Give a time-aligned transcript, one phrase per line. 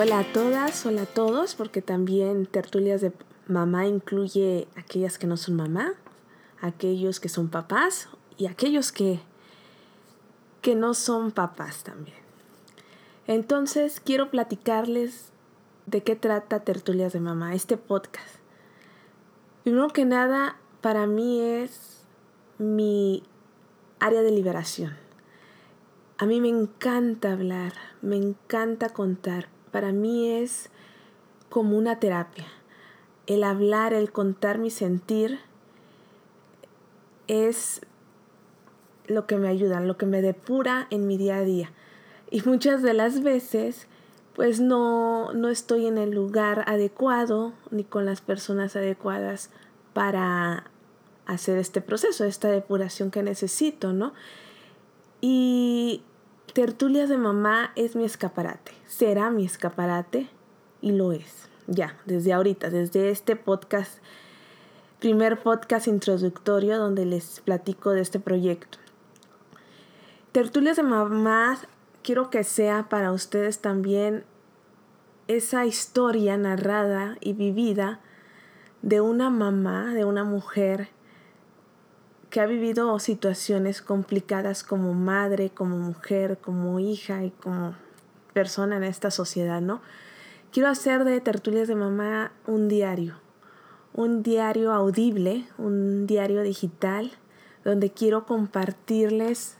[0.00, 3.12] hola a todos, porque también tertulias de
[3.46, 5.92] mamá incluye aquellas que no son mamá,
[6.62, 8.08] aquellos que son papás
[8.38, 9.20] y aquellos que,
[10.62, 12.16] que no son papás también.
[13.26, 15.32] Entonces quiero platicarles
[15.84, 18.36] de qué trata Tertulias de Mamá, este podcast.
[19.64, 22.06] Primero que nada, para mí es
[22.56, 23.22] mi
[23.98, 24.96] área de liberación.
[26.16, 29.48] A mí me encanta hablar, me encanta contar.
[29.70, 30.70] Para mí es
[31.48, 32.46] como una terapia.
[33.26, 35.38] El hablar, el contar mi sentir
[37.28, 37.80] es
[39.06, 41.72] lo que me ayuda, lo que me depura en mi día a día.
[42.30, 43.86] Y muchas de las veces
[44.34, 49.50] pues no, no estoy en el lugar adecuado ni con las personas adecuadas
[49.92, 50.64] para
[51.26, 54.14] hacer este proceso, esta depuración que necesito, ¿no?
[55.20, 56.02] Y
[56.52, 60.28] Tertulias de Mamá es mi escaparate, será mi escaparate
[60.80, 64.00] y lo es, ya, desde ahorita, desde este podcast,
[64.98, 68.78] primer podcast introductorio donde les platico de este proyecto.
[70.32, 71.56] Tertulias de Mamá
[72.02, 74.24] quiero que sea para ustedes también
[75.28, 78.00] esa historia narrada y vivida
[78.82, 80.88] de una mamá, de una mujer
[82.30, 87.74] que ha vivido situaciones complicadas como madre, como mujer, como hija y como
[88.32, 89.80] persona en esta sociedad, ¿no?
[90.52, 93.16] Quiero hacer de Tertulias de Mamá un diario,
[93.92, 97.12] un diario audible, un diario digital,
[97.64, 99.56] donde quiero compartirles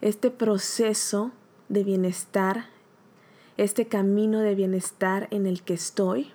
[0.00, 1.30] este proceso
[1.68, 2.66] de bienestar,
[3.56, 6.32] este camino de bienestar en el que estoy.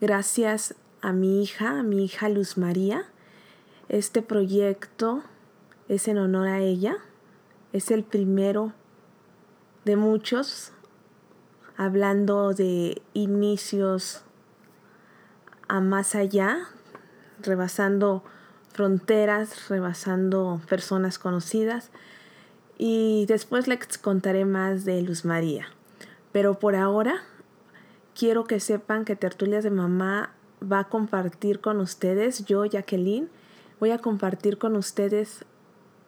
[0.00, 3.06] Gracias a mi hija, a mi hija Luz María,
[3.92, 5.22] este proyecto
[5.86, 6.96] es en honor a ella.
[7.74, 8.72] Es el primero
[9.84, 10.72] de muchos,
[11.76, 14.22] hablando de inicios
[15.68, 16.68] a más allá,
[17.42, 18.24] rebasando
[18.72, 21.90] fronteras, rebasando personas conocidas.
[22.78, 25.66] Y después les contaré más de Luz María.
[26.32, 27.24] Pero por ahora
[28.14, 33.28] quiero que sepan que Tertulias de Mamá va a compartir con ustedes, yo, Jacqueline,
[33.82, 35.44] voy a compartir con ustedes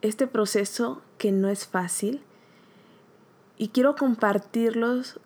[0.00, 2.22] este proceso que no es fácil
[3.58, 5.18] y quiero compartirlos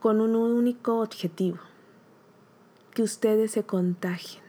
[0.00, 1.58] con un único objetivo,
[2.94, 4.42] que ustedes se contagien,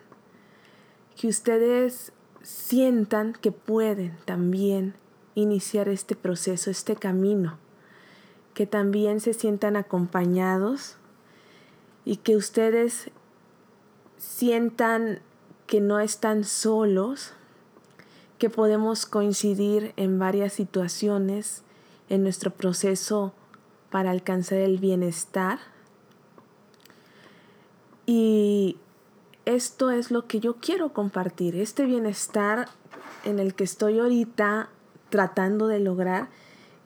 [1.18, 4.94] que ustedes sientan que pueden también
[5.36, 7.58] iniciar este proceso, este camino,
[8.54, 10.96] que también se sientan acompañados
[12.06, 13.12] y que ustedes
[14.18, 15.20] sientan
[15.70, 17.34] que no están solos,
[18.40, 21.62] que podemos coincidir en varias situaciones
[22.10, 23.34] en nuestro proceso
[23.92, 25.60] para alcanzar el bienestar.
[28.08, 28.78] Y
[29.46, 32.68] esto es lo que yo quiero compartir, este bienestar
[33.24, 34.70] en el que estoy ahorita
[35.12, 36.30] tratando de lograr,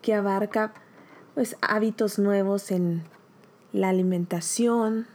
[0.01, 0.73] que abarca
[1.35, 3.03] pues hábitos nuevos en
[3.71, 5.07] la alimentación,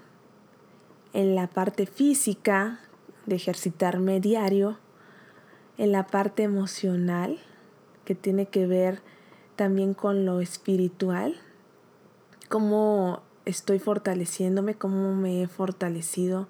[1.12, 2.80] en la parte física,
[3.28, 4.78] de ejercitarme diario
[5.76, 7.38] en la parte emocional
[8.04, 9.02] que tiene que ver
[9.54, 11.36] también con lo espiritual,
[12.48, 16.48] cómo estoy fortaleciéndome, cómo me he fortalecido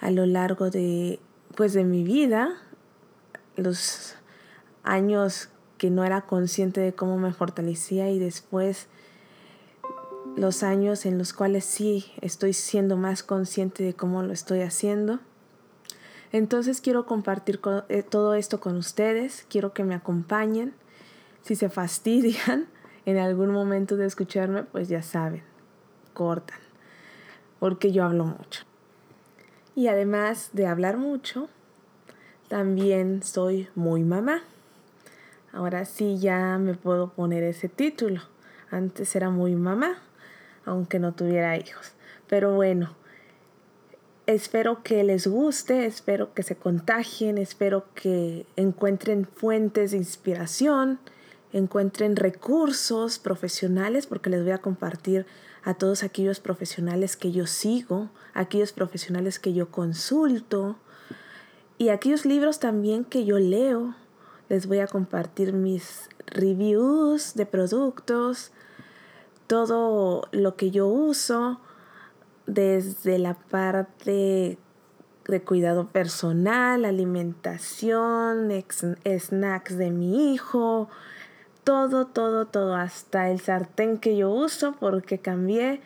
[0.00, 1.20] a lo largo de
[1.56, 2.56] pues de mi vida,
[3.56, 4.14] los
[4.82, 8.86] años que no era consciente de cómo me fortalecía y después
[10.36, 15.20] los años en los cuales sí estoy siendo más consciente de cómo lo estoy haciendo.
[16.32, 17.60] Entonces quiero compartir
[17.90, 20.74] eh, todo esto con ustedes, quiero que me acompañen.
[21.42, 22.66] Si se fastidian
[23.06, 25.42] en algún momento de escucharme, pues ya saben,
[26.14, 26.58] cortan,
[27.60, 28.64] porque yo hablo mucho.
[29.74, 31.48] Y además de hablar mucho,
[32.48, 34.42] también soy muy mamá.
[35.52, 38.22] Ahora sí ya me puedo poner ese título.
[38.70, 39.98] Antes era muy mamá,
[40.64, 41.92] aunque no tuviera hijos.
[42.26, 42.94] Pero bueno,
[44.32, 50.98] Espero que les guste, espero que se contagien, espero que encuentren fuentes de inspiración,
[51.52, 55.26] encuentren recursos profesionales, porque les voy a compartir
[55.64, 60.76] a todos aquellos profesionales que yo sigo, aquellos profesionales que yo consulto
[61.76, 63.94] y aquellos libros también que yo leo.
[64.48, 68.50] Les voy a compartir mis reviews de productos,
[69.46, 71.60] todo lo que yo uso
[72.54, 74.58] desde la parte
[75.26, 78.50] de cuidado personal, alimentación,
[79.04, 80.88] snacks de mi hijo,
[81.64, 85.80] todo, todo, todo, hasta el sartén que yo uso porque cambié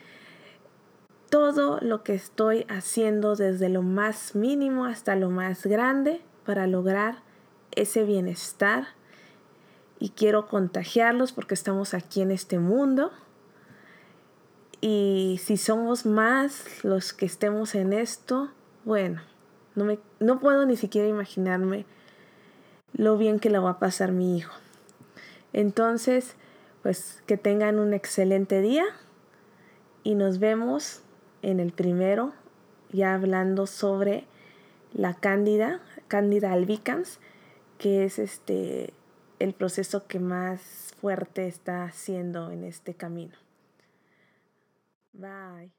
[1.28, 7.16] todo lo que estoy haciendo desde lo más mínimo hasta lo más grande para lograr
[7.72, 8.86] ese bienestar
[9.98, 13.10] y quiero contagiarlos porque estamos aquí en este mundo.
[14.80, 18.50] Y si somos más los que estemos en esto,
[18.84, 19.22] bueno,
[19.74, 21.86] no, me, no puedo ni siquiera imaginarme
[22.92, 24.54] lo bien que lo va a pasar mi hijo.
[25.52, 26.34] Entonces,
[26.82, 28.84] pues que tengan un excelente día
[30.02, 31.02] y nos vemos
[31.42, 32.32] en el primero,
[32.92, 34.24] ya hablando sobre
[34.92, 37.18] la cándida, cándida albicans,
[37.78, 38.92] que es este
[39.38, 43.36] el proceso que más fuerte está haciendo en este camino.
[45.18, 45.70] Bye.